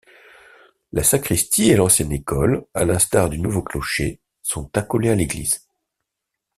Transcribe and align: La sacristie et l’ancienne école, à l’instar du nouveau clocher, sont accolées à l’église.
La 0.93 1.03
sacristie 1.03 1.69
et 1.69 1.75
l’ancienne 1.75 2.11
école, 2.11 2.65
à 2.73 2.85
l’instar 2.85 3.29
du 3.29 3.37
nouveau 3.37 3.61
clocher, 3.61 4.19
sont 4.41 4.67
accolées 4.75 5.11
à 5.11 5.15
l’église. 5.15 5.67